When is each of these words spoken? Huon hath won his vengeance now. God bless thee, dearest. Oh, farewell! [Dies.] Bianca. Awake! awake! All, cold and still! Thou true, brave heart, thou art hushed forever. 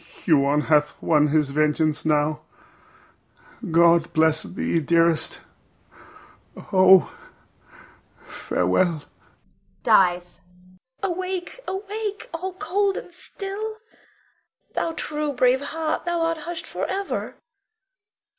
Huon 0.23 0.61
hath 0.61 0.99
won 0.99 1.27
his 1.27 1.51
vengeance 1.51 2.05
now. 2.07 2.41
God 3.69 4.11
bless 4.13 4.41
thee, 4.41 4.79
dearest. 4.79 5.41
Oh, 6.73 7.13
farewell! 8.25 9.03
[Dies.] 9.83 10.41
Bianca. 11.03 11.15
Awake! 11.15 11.59
awake! 11.67 12.27
All, 12.33 12.53
cold 12.53 12.97
and 12.97 13.13
still! 13.13 13.77
Thou 14.73 14.93
true, 14.93 15.33
brave 15.33 15.61
heart, 15.61 16.05
thou 16.05 16.21
art 16.23 16.37
hushed 16.47 16.65
forever. 16.65 17.35